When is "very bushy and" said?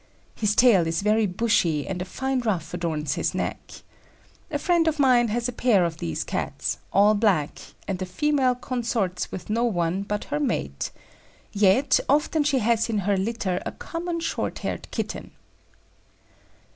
1.03-2.01